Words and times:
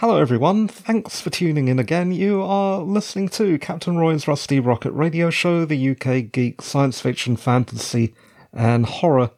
Hello, 0.00 0.18
everyone. 0.18 0.68
Thanks 0.68 1.22
for 1.22 1.30
tuning 1.30 1.68
in 1.68 1.78
again. 1.78 2.12
You 2.12 2.42
are 2.42 2.82
listening 2.82 3.30
to 3.30 3.58
Captain 3.58 3.96
Roy's 3.96 4.28
Rusty 4.28 4.60
Rocket 4.60 4.90
Radio 4.90 5.30
Show, 5.30 5.64
the 5.64 5.90
UK 5.92 6.30
geek 6.30 6.60
science 6.60 7.00
fiction, 7.00 7.34
fantasy, 7.34 8.14
and 8.52 8.84
horror 8.84 9.30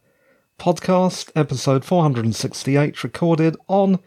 podcast, 0.58 1.30
episode 1.36 1.84
468, 1.84 3.04
recorded 3.04 3.56
on 3.68 4.00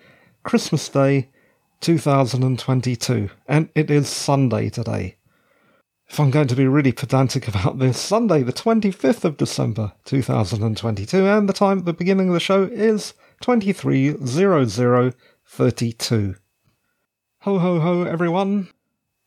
Christmas 0.43 0.89
Day 0.89 1.29
2022. 1.79 3.29
And 3.47 3.69
it 3.73 3.89
is 3.89 4.09
Sunday 4.09 4.69
today. 4.69 5.15
If 6.09 6.19
I'm 6.19 6.31
going 6.31 6.49
to 6.49 6.55
be 6.57 6.67
really 6.67 6.91
pedantic 6.91 7.47
about 7.47 7.79
this, 7.79 7.97
Sunday, 7.97 8.43
the 8.43 8.51
25th 8.51 9.23
of 9.23 9.37
December 9.37 9.93
2022, 10.03 11.25
and 11.25 11.47
the 11.47 11.53
time 11.53 11.77
at 11.79 11.85
the 11.85 11.93
beginning 11.93 12.27
of 12.27 12.33
the 12.33 12.41
show 12.41 12.63
is 12.63 13.13
230032. 15.51 16.37
Ho 17.41 17.59
ho 17.59 17.79
ho, 17.79 18.03
everyone. 18.03 18.69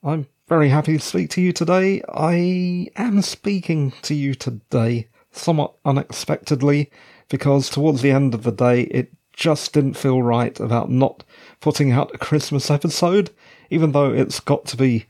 I'm 0.02 0.26
very 0.48 0.70
happy 0.70 0.96
to 0.96 1.04
speak 1.04 1.28
to 1.30 1.42
you 1.42 1.52
today. 1.52 2.02
I 2.08 2.88
am 2.96 3.20
speaking 3.20 3.92
to 4.02 4.14
you 4.14 4.34
today 4.34 5.08
somewhat 5.32 5.74
unexpectedly 5.84 6.90
because 7.28 7.68
towards 7.68 8.00
the 8.00 8.10
end 8.10 8.34
of 8.34 8.42
the 8.42 8.52
day 8.52 8.82
it 8.82 9.12
just 9.34 9.74
didn't 9.74 9.98
feel 9.98 10.22
right 10.22 10.58
about 10.60 10.90
not 10.90 11.24
putting 11.60 11.92
out 11.92 12.14
a 12.14 12.18
Christmas 12.18 12.70
episode, 12.70 13.30
even 13.68 13.92
though 13.92 14.12
it's 14.12 14.40
got 14.40 14.64
to 14.66 14.76
be 14.76 15.06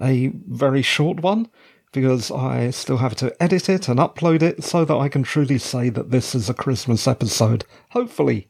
a 0.00 0.28
very 0.48 0.82
short 0.82 1.20
one 1.20 1.48
because 1.92 2.30
I 2.30 2.70
still 2.70 2.98
have 2.98 3.16
to 3.16 3.42
edit 3.42 3.68
it 3.68 3.88
and 3.88 3.98
upload 3.98 4.42
it 4.42 4.62
so 4.62 4.84
that 4.84 4.96
I 4.96 5.08
can 5.08 5.24
truly 5.24 5.58
say 5.58 5.88
that 5.88 6.10
this 6.10 6.34
is 6.34 6.48
a 6.48 6.54
Christmas 6.54 7.08
episode. 7.08 7.64
Hopefully. 7.90 8.48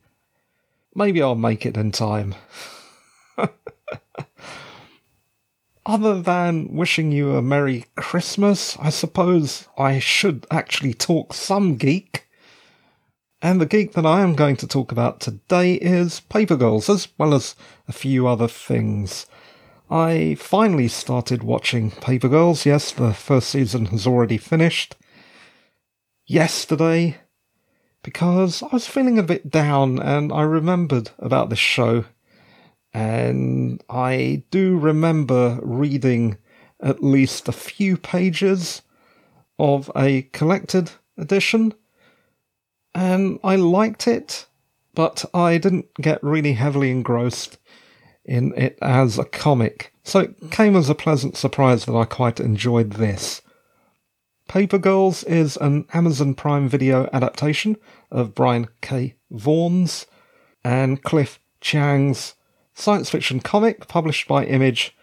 Maybe 0.95 1.23
I'll 1.23 1.35
make 1.35 1.65
it 1.65 1.77
in 1.77 1.91
time. 1.93 2.35
Other 5.85 6.21
than 6.21 6.77
wishing 6.77 7.11
you 7.11 7.35
a 7.35 7.43
Merry 7.43 7.87
Christmas, 7.97 8.77
I 8.79 8.91
suppose 8.91 9.67
I 9.77 9.99
should 9.99 10.47
actually 10.51 10.95
talk 10.95 11.35
some 11.35 11.77
geek. 11.77 12.29
And 13.41 13.61
the 13.61 13.67
geek 13.67 13.95
that 13.95 14.07
I 14.07 14.21
am 14.21 14.37
going 14.37 14.57
to 14.59 14.69
talk 14.69 14.93
about 14.93 15.19
today 15.19 15.75
is 15.75 16.21
Paper 16.21 16.55
Girls, 16.57 16.89
as 16.89 17.09
well 17.19 17.35
as 17.35 17.57
a 17.89 17.93
few 17.93 18.29
other 18.29 18.47
things. 18.47 19.27
I 19.91 20.37
finally 20.39 20.87
started 20.87 21.43
watching 21.43 21.91
Paper 21.91 22.29
Girls. 22.29 22.65
Yes, 22.65 22.93
the 22.93 23.13
first 23.13 23.49
season 23.49 23.87
has 23.87 24.07
already 24.07 24.39
finished. 24.39 24.95
Yesterday, 26.27 27.17
because 28.03 28.63
I 28.63 28.69
was 28.73 28.87
feeling 28.87 29.19
a 29.19 29.23
bit 29.23 29.51
down 29.51 29.99
and 29.99 30.33
I 30.33 30.43
remembered 30.43 31.11
about 31.19 31.51
this 31.51 31.59
show. 31.59 32.05
And 32.93 33.83
I 33.89 34.45
do 34.51 34.77
remember 34.77 35.59
reading 35.63 36.37
at 36.83 37.03
least 37.03 37.49
a 37.49 37.53
few 37.53 37.97
pages 37.97 38.83
of 39.59 39.91
a 39.97 40.23
collected 40.33 40.91
edition, 41.17 41.73
and 42.95 43.39
I 43.45 43.57
liked 43.57 44.07
it, 44.09 44.47
but 44.95 45.25
I 45.33 45.59
didn't 45.59 45.95
get 45.95 46.23
really 46.23 46.55
heavily 46.55 46.91
engrossed 46.91 47.59
in 48.25 48.53
it 48.57 48.79
as 48.83 49.19
a 49.19 49.25
comic, 49.25 49.95
so 50.03 50.21
it 50.21 50.51
came 50.51 50.77
as 50.77 50.89
a 50.91 50.95
pleasant 50.95 51.37
surprise 51.37 51.85
that 51.85 51.95
I 51.95 52.05
quite 52.05 52.41
enjoyed 52.41 52.93
this. 52.95 53.43
Paper 54.53 54.77
Girls 54.77 55.25
is 55.25 55.57
an 55.57 55.87
Amazon 55.95 56.35
Prime 56.35 56.69
Video 56.69 57.09
adaptation 57.11 57.79
of 58.11 58.35
Brian 58.35 58.69
K. 58.83 59.15
Vaughan's 59.31 60.07
and 60.63 61.03
Cliff 61.03 61.41
Chiang's 61.63 62.35
science 62.75 63.09
fiction 63.09 63.41
comic 63.41 63.89
published 63.89 64.29
by 64.29 64.45
Image 64.45 64.95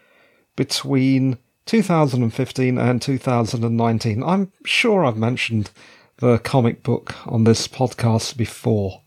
between 0.54 1.36
2015 1.66 2.78
and 2.78 3.02
2019. 3.02 4.22
I'm 4.22 4.52
sure 4.64 5.04
I've 5.04 5.16
mentioned 5.16 5.72
the 6.18 6.38
comic 6.38 6.84
book 6.84 7.16
on 7.26 7.42
this 7.42 7.66
podcast 7.66 8.36
before. 8.36 9.02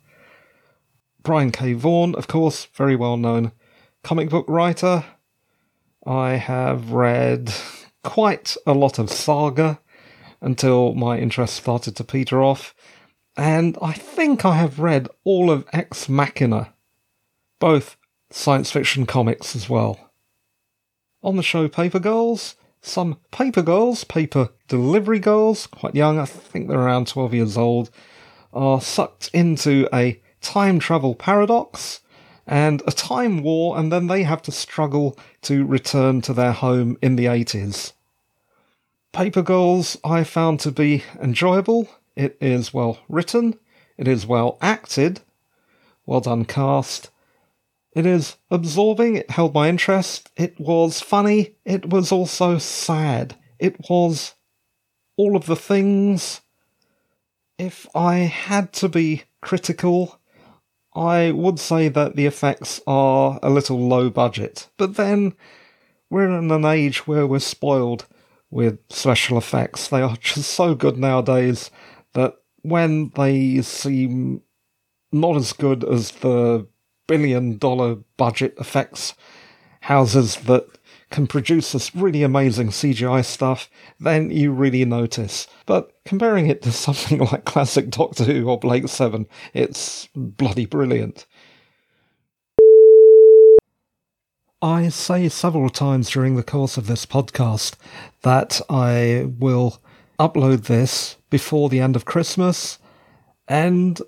Brian 1.22 1.54
K. 1.54 1.72
Vaughan, 1.72 2.16
of 2.16 2.28
course, 2.28 2.66
very 2.74 2.98
well 2.98 3.16
known 3.16 3.54
comic 4.04 4.28
book 4.30 4.44
writer. 4.50 5.06
I 6.06 6.32
have 6.32 6.92
read 6.92 7.54
quite 8.04 8.58
a 8.68 8.74
lot 8.74 9.00
of 9.00 9.10
Saga 9.10 9.80
until 10.44 10.94
my 10.94 11.18
interest 11.18 11.56
started 11.56 11.96
to 11.96 12.04
peter 12.04 12.44
off, 12.44 12.76
and 13.36 13.78
I 13.82 13.94
think 13.94 14.46
I 14.46 14.58
have 14.58 14.80
read 14.80 15.08
all 15.24 15.50
of 15.50 15.66
Ex 15.74 16.08
Machina, 16.08 16.74
both 17.60 17.98
science 18.30 18.70
fiction 18.70 19.06
comics 19.06 19.56
as 19.56 19.70
well. 19.70 20.12
On 21.24 21.38
the 21.38 21.44
show 21.44 21.68
Paper 21.68 22.00
Girls, 22.00 22.56
some 22.82 23.18
paper 23.32 23.62
girls, 23.62 24.04
paper 24.04 24.50
delivery 24.68 25.20
girls, 25.20 25.68
quite 25.68 25.96
young, 25.96 26.20
I 26.20 26.26
think 26.26 26.68
they're 26.68 26.78
around 26.78 27.08
12 27.08 27.34
years 27.34 27.58
old, 27.58 27.90
are 28.52 28.82
sucked 28.82 29.30
into 29.34 29.88
a 29.94 30.22
time 30.42 30.80
travel 30.80 31.16
paradox 31.16 32.02
and 32.46 32.84
a 32.86 32.92
time 32.92 33.42
war, 33.42 33.78
and 33.78 33.90
then 33.92 34.08
they 34.08 34.24
have 34.24 34.42
to 34.44 34.52
struggle 34.52 35.18
to 35.44 35.66
return 35.66 36.22
to 36.22 36.34
their 36.34 36.52
home 36.52 36.98
in 37.02 37.16
the 37.16 37.26
80s. 37.26 37.94
Paper 39.14 39.44
Girls 39.44 39.96
I 40.04 40.24
found 40.24 40.60
to 40.62 40.72
be 40.72 41.04
enjoyable. 41.22 41.88
It 42.16 42.36
is 42.42 42.74
well 42.74 42.98
written, 43.08 43.60
it 43.96 44.08
is 44.08 44.26
well 44.26 44.58
acted, 44.60 45.22
well 46.08 46.20
done 46.20 46.46
cast, 46.46 47.12
it 47.96 48.08
is 48.08 48.38
absorbing, 48.50 49.16
it 49.16 49.30
held 49.30 49.54
my 49.54 49.70
interest, 49.70 50.32
it 50.36 50.60
was 50.60 51.00
funny, 51.00 51.56
it 51.64 51.90
was 51.90 52.12
also 52.12 52.58
sad. 52.58 53.36
It 53.60 53.88
was 53.88 54.34
all 55.16 55.36
of 55.36 55.46
the 55.46 55.56
things. 55.56 56.42
If 57.60 57.88
I 57.96 58.16
had 58.16 58.74
to 58.74 58.90
be 58.90 59.24
critical, 59.42 60.20
I 60.96 61.30
would 61.30 61.60
say 61.60 61.88
that 61.88 62.16
the 62.16 62.26
effects 62.26 62.82
are 62.88 63.40
a 63.44 63.52
little 63.52 63.80
low 63.80 64.10
budget. 64.10 64.70
But 64.76 64.96
then, 64.96 65.34
we're 66.10 66.26
in 66.36 66.50
an 66.50 66.66
age 66.66 67.06
where 67.06 67.28
we're 67.28 67.40
spoiled 67.40 68.08
with 68.54 68.78
special 68.90 69.38
effects. 69.38 69.88
They 69.88 70.02
are 70.02 70.16
just 70.18 70.52
so 70.52 70.76
good 70.76 70.98
nowadays 70.98 71.72
that 72.14 72.36
when 72.62 73.12
they 73.16 73.62
seem 73.62 74.42
not 75.12 75.36
as 75.36 75.54
good 75.54 75.84
as 75.84 76.12
the 76.12 76.68
billion 77.08 77.58
dollar 77.58 77.98
budget 78.16 78.54
effects 78.60 79.14
houses 79.82 80.38
that 80.38 80.66
can 81.10 81.28
produce 81.28 81.74
this 81.74 81.96
really 81.96 82.24
amazing 82.24 82.70
CGI 82.70 83.24
stuff, 83.26 83.70
then 84.00 84.32
you 84.32 84.52
really 84.52 84.86
notice. 84.86 85.48
But 85.66 85.92
comparing 86.06 86.48
it 86.48 86.62
to 86.64 86.72
something 86.86 87.20
like 87.20 87.46
classic 87.46 87.90
Doctor 87.90 88.24
Who 88.24 88.50
or 88.50 88.60
Blake 88.60 88.88
Seven, 88.88 89.28
it's 89.54 90.08
bloody 90.16 90.66
brilliant. 90.66 91.26
I 94.64 94.88
say 94.88 95.28
several 95.28 95.70
times 95.70 96.10
during 96.10 96.38
the 96.38 96.42
course 96.42 96.78
of 96.78 96.88
this 96.88 97.06
podcast 97.06 97.76
that 98.22 98.62
I 98.70 99.28
will 99.38 99.82
upload 100.18 100.68
this 100.68 101.18
before 101.30 101.68
the 101.68 101.82
end 101.82 101.98
of 101.98 102.06
Christmas, 102.06 102.80
and 103.46 104.02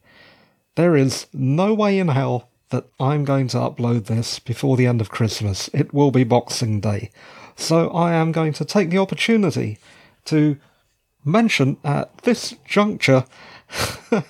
There 0.76 0.98
is 0.98 1.28
no 1.32 1.74
way 1.74 1.98
in 1.98 2.10
hell 2.10 2.50
that 2.72 2.88
I'm 3.00 3.24
going 3.24 3.48
to 3.48 3.58
upload 3.58 4.08
this 4.08 4.40
before 4.40 4.76
the 4.76 4.86
end 4.86 5.00
of 5.00 5.10
Christmas. 5.10 5.70
It 5.74 5.94
will 5.94 6.12
be 6.12 6.26
Boxing 6.26 6.82
Day. 6.82 7.12
So 7.56 7.88
I 7.92 8.16
am 8.16 8.34
going 8.34 8.52
to 8.52 8.66
take 8.66 8.90
the 8.90 8.98
opportunity 8.98 9.78
to 10.26 10.58
mention 11.24 11.78
at 11.84 12.18
this 12.20 12.56
juncture 12.66 13.26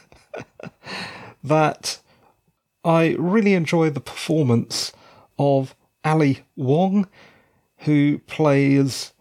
that 1.43 1.99
I 2.83 3.15
really 3.19 3.53
enjoy 3.53 3.89
the 3.89 3.99
performance 3.99 4.91
of 5.37 5.75
Ali 6.03 6.41
Wong, 6.55 7.07
who 7.79 8.19
plays 8.19 9.13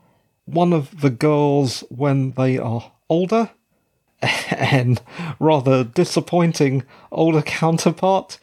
one 0.44 0.72
of 0.72 1.00
the 1.00 1.10
girls 1.10 1.84
when 1.90 2.32
they 2.32 2.58
are 2.58 2.92
older 3.08 3.50
and 4.50 5.00
rather 5.38 5.84
disappointing 5.84 6.84
older 7.12 7.42
counterpart. 7.42 8.38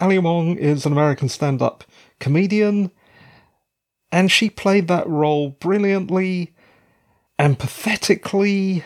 Ali 0.00 0.18
Wong 0.18 0.56
is 0.56 0.84
an 0.84 0.92
American 0.92 1.28
stand 1.28 1.62
up 1.62 1.84
comedian, 2.20 2.90
and 4.12 4.30
she 4.30 4.50
played 4.50 4.88
that 4.88 5.08
role 5.08 5.50
brilliantly, 5.50 6.54
empathetically, 7.38 8.82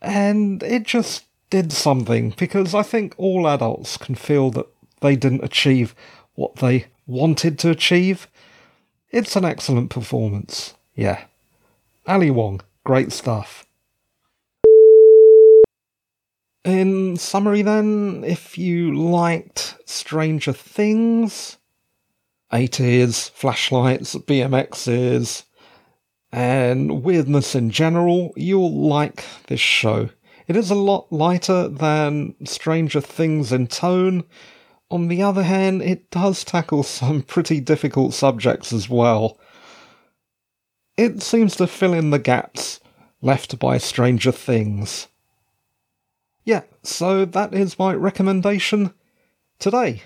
and 0.00 0.62
it 0.62 0.84
just 0.84 1.24
did 1.50 1.72
something 1.72 2.34
because 2.36 2.74
I 2.74 2.82
think 2.82 3.14
all 3.16 3.46
adults 3.46 3.96
can 3.96 4.14
feel 4.14 4.50
that 4.52 4.66
they 5.00 5.16
didn't 5.16 5.44
achieve 5.44 5.94
what 6.34 6.56
they 6.56 6.86
wanted 7.06 7.58
to 7.60 7.70
achieve. 7.70 8.26
It's 9.10 9.36
an 9.36 9.44
excellent 9.44 9.90
performance. 9.90 10.74
Yeah. 10.94 11.24
Ali 12.06 12.30
Wong, 12.30 12.60
great 12.82 13.12
stuff. 13.12 13.64
In 16.64 17.16
summary, 17.16 17.62
then, 17.62 18.24
if 18.26 18.56
you 18.56 18.94
liked 18.96 19.76
Stranger 19.84 20.52
Things, 20.52 21.58
80s, 22.52 23.30
flashlights, 23.30 24.14
BMXs, 24.14 25.44
and 26.34 27.04
weirdness 27.04 27.54
in 27.54 27.70
general, 27.70 28.32
you'll 28.34 28.88
like 28.88 29.24
this 29.46 29.60
show. 29.60 30.10
It 30.48 30.56
is 30.56 30.68
a 30.68 30.74
lot 30.74 31.12
lighter 31.12 31.68
than 31.68 32.34
Stranger 32.44 33.00
Things 33.00 33.52
in 33.52 33.68
tone. 33.68 34.24
On 34.90 35.06
the 35.06 35.22
other 35.22 35.44
hand, 35.44 35.80
it 35.80 36.10
does 36.10 36.42
tackle 36.42 36.82
some 36.82 37.22
pretty 37.22 37.60
difficult 37.60 38.14
subjects 38.14 38.72
as 38.72 38.88
well. 38.88 39.38
It 40.96 41.22
seems 41.22 41.54
to 41.56 41.68
fill 41.68 41.94
in 41.94 42.10
the 42.10 42.18
gaps 42.18 42.80
left 43.22 43.60
by 43.60 43.78
Stranger 43.78 44.32
Things. 44.32 45.06
Yeah, 46.44 46.62
so 46.82 47.24
that 47.26 47.54
is 47.54 47.78
my 47.78 47.94
recommendation 47.94 48.92
today. 49.60 50.02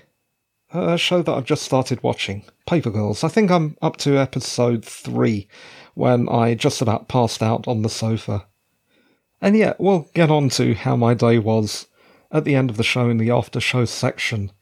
A 0.75 0.99
show 0.99 1.23
that 1.23 1.33
I've 1.33 1.47
just 1.47 1.63
started 1.63 2.03
watching, 2.03 2.45
Paper 2.67 2.91
Girls. 2.91 3.25
I 3.25 3.29
think 3.29 3.51
I'm 3.51 3.79
up 3.81 3.97
to 3.99 4.19
episode 4.19 4.85
three 4.85 5.49
when 5.99 6.29
I 6.29 6.55
just 6.55 6.81
about 6.81 7.09
passed 7.09 7.43
out 7.43 7.67
on 7.67 7.83
the 7.83 7.89
sofa. 7.89 8.47
And 9.41 9.57
yeah, 9.57 9.75
we'll 9.81 10.09
get 10.15 10.31
on 10.31 10.49
to 10.51 10.75
how 10.75 10.95
my 10.95 11.13
day 11.13 11.41
was 11.41 11.89
at 12.31 12.45
the 12.45 12.55
end 12.55 12.71
of 12.71 12.77
the 12.77 12.85
show 12.85 13.11
in 13.11 13.17
the 13.17 13.33
after 13.33 13.59
show 13.59 13.85
section. 13.85 14.53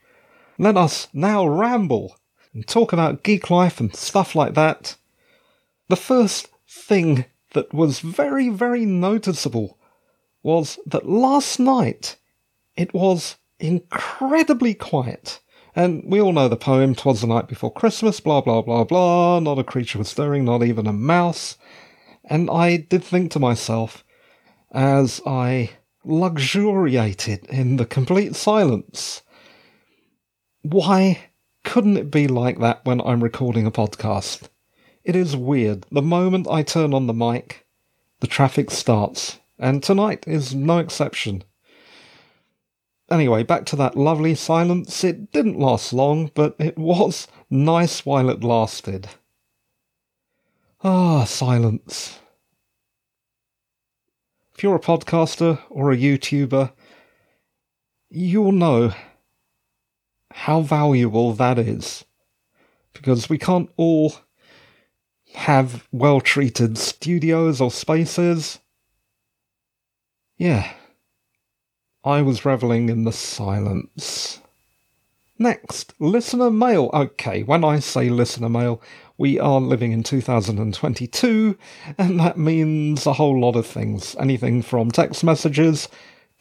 Let 0.59 0.79
us 0.79 1.09
now 1.13 1.47
ramble 1.47 2.17
and 2.55 2.67
talk 2.67 2.95
about 2.95 3.23
geek 3.23 3.51
life 3.51 3.81
and 3.81 3.95
stuff 3.95 4.35
like 4.35 4.55
that. 4.55 4.97
The 5.89 5.97
first 5.97 6.49
thing 6.67 7.27
that 7.53 7.75
was 7.75 8.01
very, 8.01 8.49
very 8.49 8.87
noticeable 8.87 9.77
was 10.43 10.79
that 10.87 11.07
last 11.07 11.61
night 11.61 12.17
it 12.77 12.95
was 12.95 13.37
incredibly 13.61 14.73
quiet. 14.73 15.41
And 15.77 16.03
we 16.07 16.23
all 16.23 16.33
know 16.33 16.49
the 16.49 16.57
poem, 16.57 16.95
Twas 16.95 17.21
the 17.21 17.27
Night 17.27 17.49
Before 17.49 17.71
Christmas, 17.71 18.19
blah, 18.19 18.41
blah, 18.41 18.63
blah, 18.63 18.85
blah, 18.85 19.41
not 19.41 19.59
a 19.59 19.65
creature 19.65 19.99
was 19.99 20.09
stirring, 20.09 20.47
not 20.47 20.63
even 20.63 20.87
a 20.87 20.93
mouse. 20.93 21.59
And 22.25 22.49
I 22.51 22.79
did 22.79 23.05
think 23.05 23.31
to 23.33 23.39
myself, 23.39 24.03
as 24.73 25.21
I 25.27 25.71
luxuriated 26.07 27.45
in 27.47 27.77
the 27.77 27.85
complete 27.85 28.35
silence. 28.37 29.23
Why 30.63 31.19
couldn't 31.65 31.97
it 31.97 32.11
be 32.11 32.27
like 32.29 32.61
that 32.61 32.85
when 32.85 33.01
I'm 33.01 33.23
recording 33.23 33.67
a 33.67 33.71
podcast? 33.71 34.49
It 35.05 35.15
is 35.15 35.37
weird. 35.37 35.85
The 35.91 36.03
moment 36.03 36.49
I 36.49 36.63
turn 36.63 36.95
on 36.95 37.07
the 37.07 37.13
mic, 37.13 37.67
the 38.21 38.27
traffic 38.27 38.71
starts, 38.71 39.41
and 39.59 39.83
tonight 39.83 40.25
is 40.27 40.55
no 40.55 40.79
exception. 40.79 41.45
Anyway, 43.11 43.43
back 43.45 43.65
to 43.67 43.77
that 43.77 43.97
lovely 43.97 44.35
silence. 44.35 45.05
It 45.05 45.31
didn't 45.31 45.59
last 45.59 45.93
long, 45.93 46.31
but 46.35 46.57
it 46.59 46.77
was 46.77 47.29
nice 47.49 48.05
while 48.05 48.29
it 48.29 48.43
lasted. 48.43 49.09
Ah, 50.83 51.25
silence. 51.25 52.19
If 54.55 54.63
you're 54.63 54.77
a 54.77 54.81
podcaster 54.81 55.61
or 55.71 55.93
a 55.93 55.97
YouTuber, 55.97 56.73
you'll 58.09 58.53
know 58.53 58.93
how 60.33 60.61
valuable 60.63 61.33
that 61.35 61.59
is. 61.59 62.05
Because 62.93 63.29
we 63.29 63.39
can't 63.39 63.71
all 63.77 64.15
have 65.35 65.87
well 65.93 66.21
treated 66.21 66.79
studios 66.79 67.61
or 67.61 67.71
spaces. 67.71 68.59
Yeah. 70.39 70.73
I 72.07 72.23
was 72.23 72.45
reveling 72.45 72.89
in 72.89 73.03
the 73.03 73.13
silence. 73.13 74.41
Next, 75.41 75.93
listener 75.99 76.53
mail. 76.53 76.89
Okay, 76.95 77.43
when 77.43 77.65
I 77.65 77.81
say 77.81 78.09
listener 78.09 78.49
mail, 78.49 78.81
we 79.19 79.41
are 79.41 79.61
living 79.61 79.91
in 79.91 80.05
2022, 80.05 81.59
and 81.99 82.21
that 82.21 82.39
means 82.39 83.07
a 83.07 83.15
whole 83.15 83.41
lot 83.41 83.57
of 83.57 83.67
things. 83.67 84.15
Anything 84.21 84.63
from 84.63 84.93
text 84.93 85.25
messages 85.25 85.89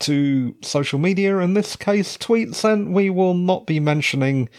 to 0.01 0.55
social 0.61 0.99
media, 0.99 1.39
in 1.39 1.55
this 1.55 1.75
case, 1.75 2.15
tweets, 2.15 2.63
and 2.63 2.93
we 2.93 3.09
will 3.09 3.33
not 3.33 3.65
be 3.65 3.79
mentioning 3.79 4.49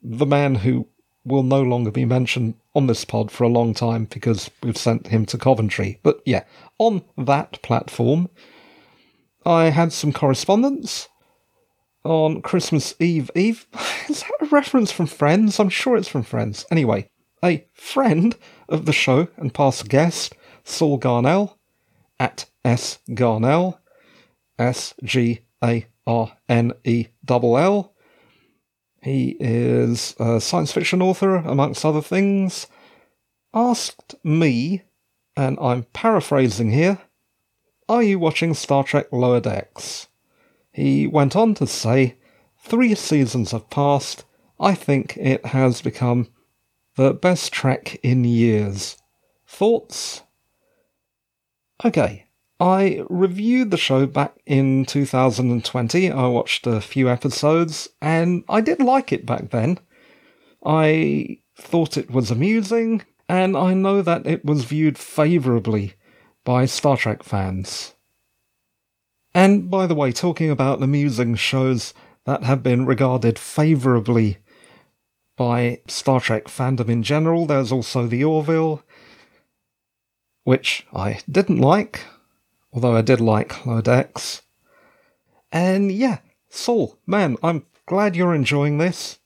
the 0.00 0.26
man 0.26 0.54
who 0.54 0.86
will 1.24 1.42
no 1.42 1.60
longer 1.60 1.90
be 1.90 2.04
mentioned 2.04 2.54
on 2.72 2.86
this 2.86 3.04
pod 3.04 3.32
for 3.32 3.42
a 3.42 3.48
long 3.48 3.74
time 3.74 4.04
because 4.04 4.48
we've 4.62 4.78
sent 4.78 5.08
him 5.08 5.26
to 5.26 5.36
Coventry. 5.36 5.98
But 6.04 6.20
yeah, 6.24 6.44
on 6.78 7.02
that 7.18 7.60
platform, 7.62 8.28
I 9.46 9.70
had 9.70 9.92
some 9.92 10.12
correspondence 10.12 11.08
on 12.02 12.42
Christmas 12.42 12.96
Eve. 12.98 13.30
Eve? 13.36 13.66
Is 14.08 14.22
that 14.22 14.32
a 14.40 14.46
reference 14.46 14.90
from 14.90 15.06
Friends? 15.06 15.60
I'm 15.60 15.68
sure 15.68 15.96
it's 15.96 16.08
from 16.08 16.24
Friends. 16.24 16.66
Anyway, 16.68 17.08
a 17.44 17.64
friend 17.72 18.36
of 18.68 18.86
the 18.86 18.92
show 18.92 19.28
and 19.36 19.54
past 19.54 19.88
guest, 19.88 20.34
Saul 20.64 20.98
Garnell, 20.98 21.56
at 22.18 22.46
S 22.64 22.98
Garnell, 23.10 23.78
S 24.58 24.94
G 25.04 25.42
A 25.62 25.86
R 26.08 26.36
N 26.48 26.72
E 26.84 27.06
L 27.28 27.56
L. 27.56 27.94
He 29.00 29.36
is 29.38 30.16
a 30.18 30.40
science 30.40 30.72
fiction 30.72 31.00
author, 31.00 31.36
amongst 31.36 31.84
other 31.84 32.02
things. 32.02 32.66
Asked 33.54 34.16
me, 34.24 34.82
and 35.36 35.56
I'm 35.60 35.84
paraphrasing 35.92 36.72
here, 36.72 36.98
are 37.88 38.02
you 38.02 38.18
watching 38.18 38.54
Star 38.54 38.82
Trek 38.82 39.06
Lower 39.12 39.40
Decks? 39.40 40.08
He 40.72 41.06
went 41.06 41.36
on 41.36 41.54
to 41.54 41.66
say, 41.66 42.16
Three 42.58 42.94
seasons 42.94 43.52
have 43.52 43.70
passed. 43.70 44.24
I 44.58 44.74
think 44.74 45.16
it 45.16 45.46
has 45.46 45.82
become 45.82 46.28
the 46.96 47.14
best 47.14 47.52
Trek 47.52 48.00
in 48.02 48.24
years. 48.24 48.96
Thoughts? 49.46 50.22
Okay, 51.84 52.26
I 52.58 53.04
reviewed 53.08 53.70
the 53.70 53.76
show 53.76 54.06
back 54.06 54.34
in 54.46 54.84
2020. 54.86 56.10
I 56.10 56.26
watched 56.26 56.66
a 56.66 56.80
few 56.80 57.08
episodes 57.08 57.88
and 58.02 58.42
I 58.48 58.62
did 58.62 58.80
like 58.80 59.12
it 59.12 59.26
back 59.26 59.50
then. 59.50 59.78
I 60.64 61.38
thought 61.56 61.96
it 61.96 62.10
was 62.10 62.30
amusing, 62.30 63.02
and 63.28 63.56
I 63.56 63.72
know 63.74 64.02
that 64.02 64.26
it 64.26 64.44
was 64.44 64.64
viewed 64.64 64.98
favourably 64.98 65.94
by 66.46 66.64
Star 66.64 66.96
Trek 66.96 67.24
fans. 67.24 67.94
And 69.34 69.68
by 69.68 69.88
the 69.88 69.96
way, 69.96 70.12
talking 70.12 70.48
about 70.48 70.80
amusing 70.80 71.34
shows 71.34 71.92
that 72.24 72.44
have 72.44 72.62
been 72.62 72.86
regarded 72.86 73.36
favourably 73.36 74.38
by 75.36 75.80
Star 75.88 76.20
Trek 76.20 76.44
fandom 76.44 76.88
in 76.88 77.02
general. 77.02 77.46
There's 77.46 77.72
also 77.72 78.06
The 78.06 78.22
Orville, 78.22 78.84
which 80.44 80.86
I 80.94 81.18
didn't 81.28 81.58
like, 81.58 82.04
although 82.72 82.94
I 82.94 83.02
did 83.02 83.20
like 83.20 83.52
Decks. 83.82 84.42
And 85.50 85.90
yeah, 85.90 86.18
Saul, 86.48 86.96
man, 87.08 87.36
I'm 87.42 87.66
glad 87.86 88.14
you're 88.14 88.34
enjoying 88.34 88.78
this. 88.78 89.18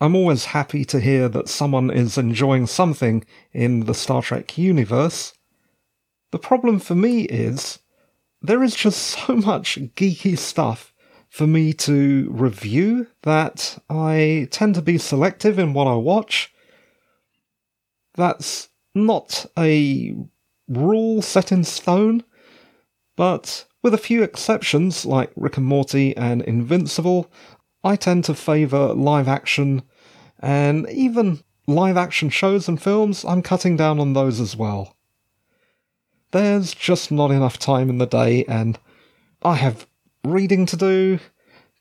I'm 0.00 0.16
always 0.16 0.46
happy 0.46 0.86
to 0.86 1.00
hear 1.00 1.28
that 1.28 1.50
someone 1.50 1.90
is 1.90 2.16
enjoying 2.16 2.66
something 2.66 3.26
in 3.52 3.80
the 3.80 3.94
Star 3.94 4.22
Trek 4.22 4.56
universe. 4.56 5.34
The 6.32 6.38
problem 6.38 6.78
for 6.78 6.94
me 6.94 7.22
is 7.22 7.78
there 8.42 8.62
is 8.62 8.74
just 8.74 9.00
so 9.26 9.36
much 9.36 9.78
geeky 9.94 10.36
stuff 10.38 10.92
for 11.28 11.46
me 11.46 11.72
to 11.72 12.28
review 12.30 13.08
that 13.22 13.78
I 13.90 14.48
tend 14.50 14.74
to 14.76 14.82
be 14.82 14.98
selective 14.98 15.58
in 15.58 15.74
what 15.74 15.86
I 15.86 15.94
watch. 15.94 16.52
That's 18.14 18.68
not 18.94 19.44
a 19.58 20.16
rule 20.68 21.20
set 21.22 21.52
in 21.52 21.64
stone, 21.64 22.24
but 23.16 23.66
with 23.82 23.92
a 23.94 23.98
few 23.98 24.22
exceptions 24.22 25.04
like 25.04 25.30
Rick 25.36 25.58
and 25.58 25.66
Morty 25.66 26.16
and 26.16 26.42
Invincible, 26.42 27.30
I 27.84 27.96
tend 27.96 28.24
to 28.24 28.34
favour 28.34 28.94
live 28.94 29.28
action 29.28 29.82
and 30.40 30.88
even 30.90 31.40
live 31.66 31.96
action 31.96 32.30
shows 32.30 32.68
and 32.68 32.80
films, 32.80 33.24
I'm 33.24 33.42
cutting 33.42 33.76
down 33.76 34.00
on 34.00 34.12
those 34.12 34.40
as 34.40 34.56
well. 34.56 34.95
There's 36.36 36.74
just 36.74 37.10
not 37.10 37.30
enough 37.30 37.58
time 37.58 37.88
in 37.88 37.96
the 37.96 38.04
day, 38.04 38.44
and 38.44 38.78
I 39.42 39.54
have 39.54 39.86
reading 40.22 40.66
to 40.66 40.76
do. 40.76 41.18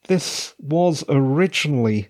This 0.07 0.55
was 0.57 1.03
originally 1.09 2.07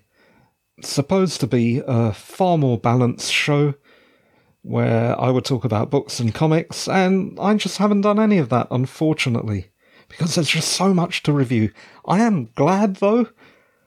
supposed 0.80 1.40
to 1.40 1.48
be 1.48 1.82
a 1.84 2.12
far 2.12 2.56
more 2.56 2.78
balanced 2.78 3.32
show 3.32 3.74
where 4.62 5.20
I 5.20 5.30
would 5.30 5.44
talk 5.44 5.64
about 5.64 5.90
books 5.90 6.20
and 6.20 6.32
comics, 6.32 6.86
and 6.86 7.36
I 7.40 7.54
just 7.54 7.78
haven't 7.78 8.02
done 8.02 8.20
any 8.20 8.38
of 8.38 8.48
that, 8.50 8.68
unfortunately, 8.70 9.72
because 10.08 10.36
there's 10.36 10.48
just 10.48 10.68
so 10.68 10.94
much 10.94 11.24
to 11.24 11.32
review. 11.32 11.72
I 12.06 12.20
am 12.20 12.50
glad, 12.54 12.96
though, 12.96 13.28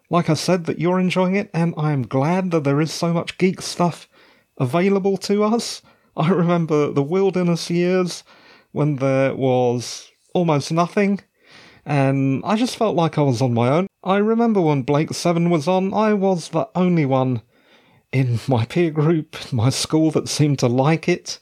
like 0.09 0.29
I 0.29 0.33
said, 0.33 0.65
that 0.65 0.79
you're 0.79 0.99
enjoying 0.99 1.37
it, 1.37 1.49
and 1.53 1.73
I 1.77 1.93
am 1.93 2.05
glad 2.05 2.51
that 2.51 2.65
there 2.65 2.81
is 2.81 2.91
so 2.91 3.13
much 3.13 3.37
geek 3.37 3.61
stuff 3.61 4.09
available 4.57 5.15
to 5.15 5.45
us. 5.45 5.81
I 6.17 6.27
remember 6.27 6.91
the 6.91 7.01
wilderness 7.01 7.69
years 7.69 8.25
when 8.71 8.97
there 8.97 9.35
was 9.35 10.11
almost 10.33 10.71
nothing, 10.71 11.19
and 11.85 12.43
I 12.45 12.55
just 12.55 12.77
felt 12.77 12.95
like 12.95 13.17
I 13.17 13.21
was 13.21 13.41
on 13.41 13.53
my 13.53 13.69
own. 13.69 13.87
I 14.03 14.17
remember 14.17 14.61
when 14.61 14.83
Blake 14.83 15.13
7 15.13 15.49
was 15.49 15.67
on, 15.67 15.93
I 15.93 16.13
was 16.13 16.49
the 16.49 16.69
only 16.75 17.05
one 17.05 17.41
in 18.11 18.39
my 18.47 18.65
peer 18.65 18.91
group, 18.91 19.51
my 19.51 19.69
school, 19.69 20.11
that 20.11 20.29
seemed 20.29 20.59
to 20.59 20.67
like 20.67 21.07
it. 21.07 21.39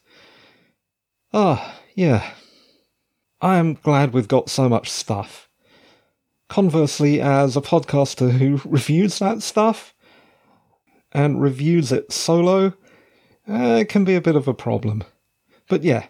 Ah, 1.33 1.75
oh, 1.75 1.81
yeah. 1.95 2.31
I 3.41 3.57
am 3.57 3.75
glad 3.75 4.13
we've 4.13 4.27
got 4.27 4.49
so 4.49 4.67
much 4.67 4.89
stuff. 4.89 5.49
Conversely, 6.49 7.21
as 7.21 7.57
a 7.57 7.61
podcaster 7.61 8.31
who 8.31 8.61
reviews 8.69 9.19
that 9.19 9.43
stuff 9.43 9.93
and 11.11 11.41
reviews 11.41 11.91
it 11.91 12.11
solo, 12.11 12.73
uh, 13.49 13.77
it 13.79 13.89
can 13.89 14.03
be 14.03 14.15
a 14.15 14.21
bit 14.21 14.35
of 14.35 14.47
a 14.47 14.53
problem. 14.53 15.03
But 15.69 15.83
yeah, 15.83 16.07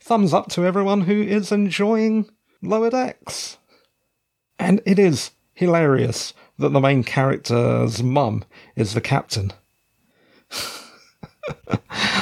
thumbs 0.00 0.34
up 0.34 0.48
to 0.50 0.64
everyone 0.64 1.02
who 1.02 1.22
is 1.22 1.52
enjoying 1.52 2.28
Lower 2.62 2.90
Decks. 2.90 3.58
And 4.58 4.80
it 4.84 4.98
is 4.98 5.30
hilarious 5.54 6.34
that 6.58 6.70
the 6.70 6.80
main 6.80 7.04
character's 7.04 8.02
mum 8.02 8.44
is 8.76 8.94
the 8.94 9.00
captain. 9.00 9.52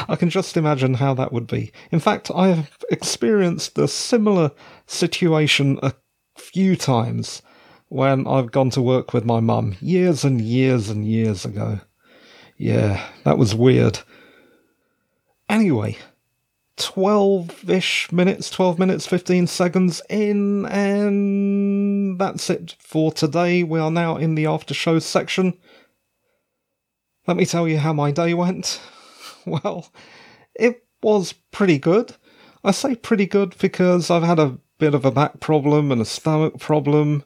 I 0.09 0.17
can 0.17 0.31
just 0.31 0.57
imagine 0.57 0.95
how 0.95 1.15
that 1.15 1.33
would 1.33 1.47
be. 1.47 1.73
In 1.91 2.01
fact, 2.01 2.31
I 2.35 2.49
have 2.49 2.71
experienced 2.91 3.77
a 3.79 3.89
similar 3.89 4.53
situation 4.87 5.79
a 5.83 5.93
few 6.37 6.77
times 6.77 7.43
when 7.89 8.27
I've 8.27 8.53
gone 8.53 8.71
to 8.71 8.83
work 8.83 9.13
with 9.13 9.25
my 9.25 9.41
mum 9.41 9.77
years 9.81 10.25
and 10.25 10.41
years 10.41 10.89
and 10.89 11.07
years 11.07 11.45
ago. 11.45 11.81
Yeah, 12.57 13.05
that 13.25 13.39
was 13.39 13.55
weird. 13.55 14.01
Anyway, 15.49 15.97
12 16.79 17.69
ish 17.69 18.11
minutes, 18.13 18.51
12 18.51 18.79
minutes, 18.79 19.07
15 19.07 19.47
seconds 19.47 20.01
in, 20.09 20.65
and 20.67 22.19
that's 22.19 22.49
it 22.49 22.77
for 22.79 23.13
today. 23.13 23.63
We 23.63 23.81
are 23.81 23.91
now 23.91 24.17
in 24.17 24.35
the 24.35 24.47
after 24.47 24.75
show 24.75 24.99
section. 24.99 25.59
Let 27.27 27.37
me 27.37 27.45
tell 27.45 27.69
you 27.69 27.79
how 27.79 27.93
my 27.93 28.11
day 28.11 28.35
went. 28.35 28.81
Well, 29.47 29.91
it 30.55 30.85
was 31.03 31.33
pretty 31.53 31.79
good. 31.79 32.15
I 32.63 32.71
say 32.71 32.95
pretty 32.95 33.25
good 33.25 33.57
because 33.59 34.11
I've 34.11 34.25
had 34.25 34.39
a 34.39 34.59
bit 34.77 34.95
of 34.95 35.07
a 35.07 35.11
back 35.11 35.41
problem 35.41 35.91
and 35.91 36.03
a 36.03 36.05
stomach 36.05 36.59
problem. 36.59 37.25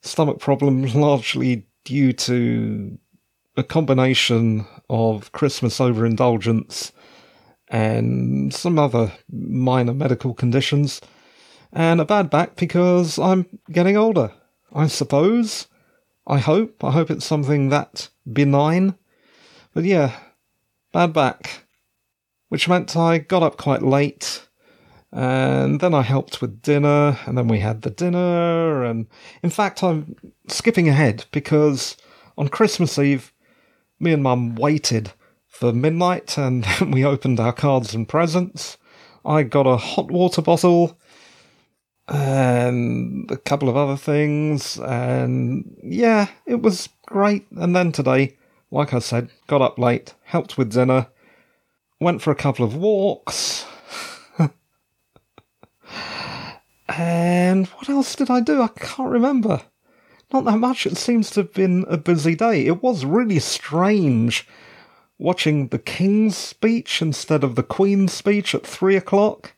Stomach 0.00 0.40
problem 0.40 0.82
largely 0.94 1.68
due 1.84 2.12
to 2.12 2.98
a 3.56 3.62
combination 3.62 4.66
of 4.90 5.30
Christmas 5.30 5.80
overindulgence 5.80 6.90
and 7.72 8.52
some 8.52 8.78
other 8.78 9.10
minor 9.30 9.94
medical 9.94 10.34
conditions, 10.34 11.00
and 11.72 12.00
a 12.00 12.04
bad 12.04 12.28
back 12.28 12.54
because 12.54 13.18
I'm 13.18 13.46
getting 13.70 13.96
older, 13.96 14.30
I 14.72 14.86
suppose. 14.86 15.66
I 16.26 16.38
hope. 16.38 16.84
I 16.84 16.92
hope 16.92 17.10
it's 17.10 17.24
something 17.24 17.70
that 17.70 18.10
benign. 18.30 18.94
But 19.74 19.84
yeah, 19.84 20.12
bad 20.92 21.12
back. 21.14 21.64
Which 22.50 22.68
meant 22.68 22.94
I 22.94 23.16
got 23.16 23.42
up 23.42 23.56
quite 23.56 23.82
late, 23.82 24.46
and 25.10 25.80
then 25.80 25.94
I 25.94 26.02
helped 26.02 26.42
with 26.42 26.60
dinner, 26.60 27.18
and 27.24 27.38
then 27.38 27.48
we 27.48 27.60
had 27.60 27.80
the 27.80 27.90
dinner, 27.90 28.84
and 28.84 29.06
in 29.42 29.48
fact, 29.48 29.82
I'm 29.82 30.14
skipping 30.48 30.88
ahead 30.90 31.24
because 31.32 31.96
on 32.36 32.48
Christmas 32.48 32.98
Eve, 32.98 33.32
me 33.98 34.12
and 34.12 34.22
Mum 34.22 34.56
waited 34.56 35.12
for 35.62 35.72
midnight 35.72 36.36
and 36.36 36.66
we 36.92 37.04
opened 37.04 37.38
our 37.38 37.52
cards 37.52 37.94
and 37.94 38.08
presents. 38.08 38.78
I 39.24 39.44
got 39.44 39.64
a 39.64 39.76
hot 39.76 40.10
water 40.10 40.42
bottle 40.42 40.98
and 42.08 43.30
a 43.30 43.36
couple 43.36 43.68
of 43.68 43.76
other 43.76 43.96
things, 43.96 44.76
and 44.80 45.76
yeah, 45.80 46.30
it 46.46 46.62
was 46.62 46.88
great. 47.06 47.46
And 47.52 47.76
then 47.76 47.92
today, 47.92 48.36
like 48.72 48.92
I 48.92 48.98
said, 48.98 49.30
got 49.46 49.62
up 49.62 49.78
late, 49.78 50.14
helped 50.24 50.58
with 50.58 50.72
dinner, 50.72 51.06
went 52.00 52.22
for 52.22 52.32
a 52.32 52.42
couple 52.44 52.64
of 52.64 52.74
walks. 52.74 53.64
and 56.88 57.68
what 57.68 57.88
else 57.88 58.16
did 58.16 58.30
I 58.30 58.40
do? 58.40 58.62
I 58.62 58.68
can't 58.74 59.12
remember. 59.12 59.62
Not 60.32 60.44
that 60.44 60.58
much. 60.58 60.86
It 60.86 60.96
seems 60.96 61.30
to 61.30 61.42
have 61.42 61.52
been 61.52 61.84
a 61.86 61.98
busy 61.98 62.34
day. 62.34 62.66
It 62.66 62.82
was 62.82 63.04
really 63.04 63.38
strange 63.38 64.44
watching 65.22 65.68
the 65.68 65.78
King's 65.78 66.36
speech 66.36 67.00
instead 67.00 67.44
of 67.44 67.54
the 67.54 67.62
Queen's 67.62 68.12
speech 68.12 68.54
at 68.54 68.66
three 68.66 68.96
o'clock. 68.96 69.54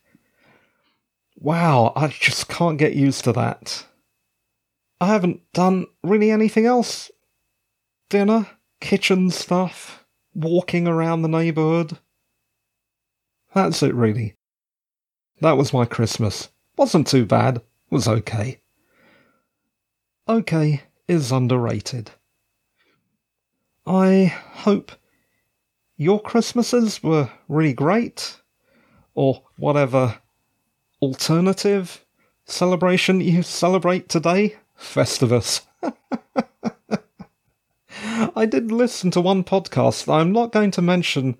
Wow, 1.37 1.91
I 1.95 2.07
just 2.07 2.47
can't 2.47 2.77
get 2.77 2.93
used 2.93 3.23
to 3.23 3.33
that. 3.33 3.85
I 5.01 5.07
haven't 5.07 5.41
done 5.53 5.87
really 6.03 6.31
anything 6.31 6.65
else. 6.65 7.11
Dinner, 8.09 8.47
kitchen 8.79 9.29
stuff, 9.31 10.05
walking 10.33 10.87
around 10.87 11.21
the 11.21 11.27
neighbourhood. 11.27 11.97
That's 13.53 13.81
it, 13.83 13.93
really. 13.95 14.35
That 15.41 15.57
was 15.57 15.73
my 15.73 15.85
Christmas. 15.85 16.49
Wasn't 16.77 17.07
too 17.07 17.25
bad, 17.25 17.61
was 17.89 18.07
okay. 18.07 18.61
Okay 20.27 20.83
is 21.07 21.31
underrated. 21.31 22.11
I 23.85 24.33
hope 24.53 24.91
your 25.97 26.21
Christmases 26.21 27.01
were 27.01 27.29
really 27.47 27.73
great, 27.73 28.41
or 29.13 29.43
whatever 29.57 30.19
alternative 31.01 32.05
celebration 32.45 33.21
you 33.21 33.43
celebrate 33.43 34.09
today, 34.09 34.55
Festivus. 34.79 35.61
I 38.35 38.45
did 38.45 38.71
listen 38.71 39.11
to 39.11 39.21
one 39.21 39.43
podcast. 39.43 40.11
I'm 40.13 40.31
not 40.31 40.51
going 40.51 40.71
to 40.71 40.81
mention 40.81 41.37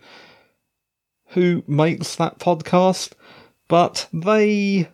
who 1.30 1.64
makes 1.68 2.16
that 2.16 2.40
podcast, 2.40 3.14
but 3.68 4.08
they 4.14 4.90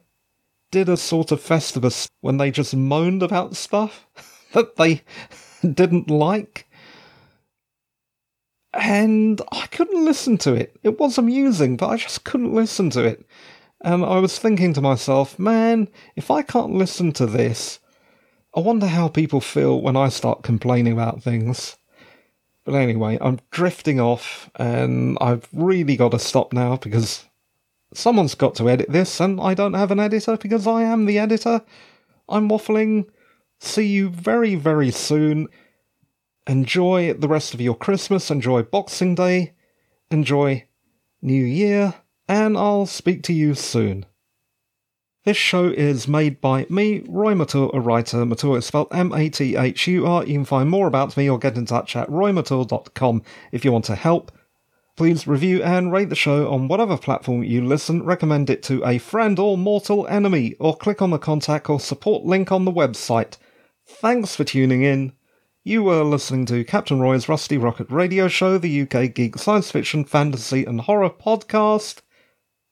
did 0.71 0.89
a 0.89 0.97
sort 0.97 1.31
of 1.31 1.41
Festivus 1.41 2.07
when 2.21 2.37
they 2.37 2.49
just 2.49 2.75
moaned 2.75 3.21
about 3.21 3.55
stuff 3.55 4.07
that 4.53 4.77
they 4.77 5.03
didn't 5.73 6.09
like 6.09 6.67
and 8.73 9.41
I 9.51 9.67
couldn't 9.67 10.05
listen 10.05 10.37
to 10.39 10.53
it. 10.53 10.77
It 10.83 10.99
was 10.99 11.17
amusing, 11.17 11.77
but 11.77 11.89
I 11.89 11.97
just 11.97 12.23
couldn't 12.23 12.53
listen 12.53 12.89
to 12.91 13.03
it. 13.03 13.25
And 13.81 14.05
I 14.05 14.19
was 14.19 14.37
thinking 14.37 14.73
to 14.73 14.81
myself, 14.81 15.39
man, 15.39 15.89
if 16.15 16.29
I 16.29 16.41
can't 16.41 16.73
listen 16.73 17.11
to 17.13 17.25
this, 17.25 17.79
I 18.55 18.59
wonder 18.59 18.87
how 18.87 19.07
people 19.07 19.41
feel 19.41 19.81
when 19.81 19.95
I 19.95 20.09
start 20.09 20.43
complaining 20.43 20.93
about 20.93 21.23
things. 21.23 21.77
But 22.63 22.75
anyway, 22.75 23.17
I'm 23.19 23.39
drifting 23.49 23.99
off, 23.99 24.49
and 24.55 25.17
I've 25.19 25.47
really 25.51 25.95
got 25.95 26.11
to 26.11 26.19
stop 26.19 26.53
now 26.53 26.77
because 26.77 27.25
someone's 27.93 28.35
got 28.35 28.53
to 28.55 28.69
edit 28.69 28.89
this, 28.89 29.19
and 29.19 29.41
I 29.41 29.55
don't 29.55 29.73
have 29.73 29.89
an 29.89 29.99
editor 29.99 30.37
because 30.37 30.67
I 30.67 30.83
am 30.83 31.05
the 31.05 31.17
editor. 31.17 31.61
I'm 32.29 32.49
waffling. 32.49 33.05
See 33.59 33.87
you 33.87 34.09
very, 34.09 34.55
very 34.55 34.91
soon. 34.91 35.47
Enjoy 36.47 37.13
the 37.13 37.27
rest 37.27 37.53
of 37.53 37.61
your 37.61 37.75
Christmas, 37.75 38.31
enjoy 38.31 38.63
Boxing 38.63 39.13
Day, 39.13 39.53
enjoy 40.09 40.65
New 41.21 41.43
Year, 41.43 41.93
and 42.27 42.57
I'll 42.57 42.87
speak 42.87 43.21
to 43.23 43.33
you 43.33 43.53
soon. 43.53 44.07
This 45.23 45.37
show 45.37 45.67
is 45.67 46.07
made 46.07 46.41
by 46.41 46.65
me, 46.67 47.03
Roy 47.07 47.35
Mathur, 47.35 47.69
a 47.75 47.79
writer. 47.79 48.25
Mathur 48.25 48.57
is 48.57 48.65
spelled 48.65 48.87
M-A-T-H-U-R. 48.91 50.25
You 50.25 50.33
can 50.33 50.45
find 50.45 50.67
more 50.67 50.87
about 50.87 51.15
me 51.15 51.29
or 51.29 51.37
get 51.37 51.57
in 51.57 51.67
touch 51.67 51.95
at 51.95 52.09
roymathur.com 52.09 53.21
if 53.51 53.63
you 53.63 53.71
want 53.71 53.85
to 53.85 53.95
help. 53.95 54.31
Please 54.97 55.27
review 55.27 55.61
and 55.61 55.91
rate 55.91 56.09
the 56.09 56.15
show 56.15 56.51
on 56.51 56.67
whatever 56.67 56.97
platform 56.97 57.43
you 57.43 57.63
listen, 57.63 58.03
recommend 58.03 58.49
it 58.49 58.63
to 58.63 58.83
a 58.83 58.97
friend 58.97 59.37
or 59.37 59.59
mortal 59.59 60.07
enemy, 60.07 60.55
or 60.59 60.75
click 60.75 61.03
on 61.03 61.11
the 61.11 61.19
contact 61.19 61.69
or 61.69 61.79
support 61.79 62.25
link 62.25 62.51
on 62.51 62.65
the 62.65 62.71
website. 62.71 63.37
Thanks 63.85 64.35
for 64.35 64.43
tuning 64.43 64.81
in. 64.81 65.13
You 65.63 65.83
were 65.83 66.03
listening 66.03 66.47
to 66.47 66.63
Captain 66.63 66.99
Roy's 66.99 67.29
Rusty 67.29 67.55
Rocket 67.55 67.85
Radio 67.91 68.27
Show, 68.27 68.57
the 68.57 68.81
UK 68.81 69.13
geek 69.13 69.37
science 69.37 69.69
fiction, 69.69 70.03
fantasy, 70.03 70.65
and 70.65 70.81
horror 70.81 71.11
podcast, 71.11 72.01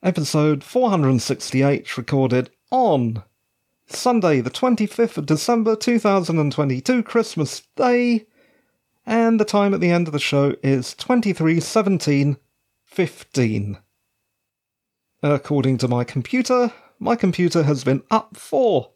episode 0.02 0.64
468, 0.64 1.96
recorded 1.96 2.50
on 2.72 3.22
Sunday, 3.86 4.40
the 4.40 4.50
25th 4.50 5.18
of 5.18 5.26
December 5.26 5.76
2022, 5.76 7.04
Christmas 7.04 7.62
Day, 7.76 8.26
and 9.06 9.38
the 9.38 9.44
time 9.44 9.72
at 9.72 9.78
the 9.78 9.92
end 9.92 10.08
of 10.08 10.12
the 10.12 10.18
show 10.18 10.56
is 10.60 10.92
23:17:15. 10.96 13.78
According 15.22 15.78
to 15.78 15.86
my 15.86 16.02
computer, 16.02 16.72
my 16.98 17.14
computer 17.14 17.62
has 17.62 17.84
been 17.84 18.02
up 18.10 18.36
for 18.36 18.90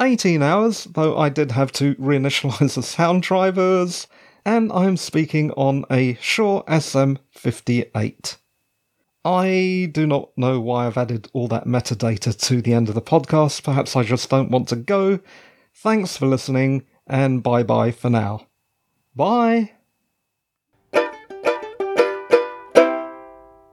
18 0.00 0.42
hours, 0.42 0.84
though 0.84 1.16
I 1.16 1.28
did 1.28 1.52
have 1.52 1.72
to 1.72 1.94
reinitialize 1.96 2.74
the 2.74 2.82
sound 2.82 3.22
drivers, 3.22 4.06
and 4.44 4.70
I'm 4.72 4.96
speaking 4.96 5.50
on 5.52 5.84
a 5.90 6.14
Shure 6.20 6.62
SM58. 6.68 8.36
I 9.24 9.88
do 9.90 10.06
not 10.06 10.30
know 10.36 10.60
why 10.60 10.86
I've 10.86 10.96
added 10.96 11.28
all 11.32 11.48
that 11.48 11.66
metadata 11.66 12.38
to 12.46 12.62
the 12.62 12.74
end 12.74 12.88
of 12.88 12.94
the 12.94 13.02
podcast. 13.02 13.64
Perhaps 13.64 13.96
I 13.96 14.04
just 14.04 14.30
don't 14.30 14.50
want 14.50 14.68
to 14.68 14.76
go. 14.76 15.18
Thanks 15.74 16.16
for 16.16 16.26
listening, 16.26 16.86
and 17.06 17.42
bye 17.42 17.64
bye 17.64 17.90
for 17.90 18.08
now. 18.08 18.46
Bye! 19.14 19.75